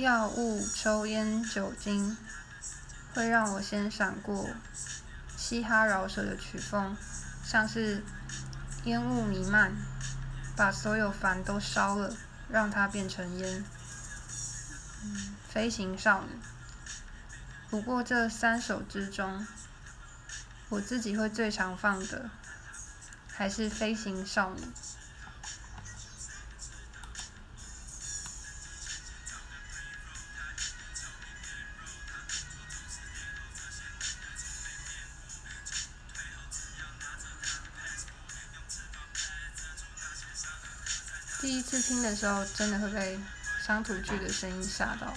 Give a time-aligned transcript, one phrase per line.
[0.00, 2.16] 药物、抽烟、酒精，
[3.12, 4.48] 会让我先闪过
[5.36, 6.96] 嘻哈饶舌的曲风，
[7.44, 8.02] 像是
[8.84, 9.74] 烟雾弥漫，
[10.56, 12.16] 把所有烦都烧了，
[12.48, 13.62] 让它变成烟。
[15.46, 16.40] 飞行少女。
[17.68, 19.46] 不过这三首之中，
[20.70, 22.30] 我自己会最常放的，
[23.28, 24.62] 还是飞行少女。
[41.40, 43.18] 第一次听的时候，真的会被
[43.66, 45.12] 乡土剧的声音吓到。